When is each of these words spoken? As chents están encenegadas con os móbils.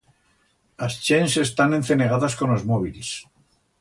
As 0.85 0.93
chents 1.05 1.33
están 1.47 1.69
encenegadas 1.79 2.33
con 2.39 2.49
os 2.55 2.65
móbils. 2.69 3.09